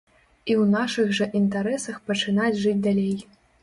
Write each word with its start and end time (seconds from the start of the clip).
І 0.49 0.51
ў 0.61 0.63
нашых 0.75 1.13
жа 1.19 1.29
інтарэсах 1.43 2.03
пачынаць 2.11 2.55
жыць 2.67 2.79
далей. 2.91 3.19